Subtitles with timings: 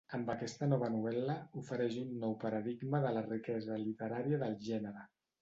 [0.17, 5.07] Amb aquesta nova novel·la ofereix un nou paradigma de la riquesa literària del gènere.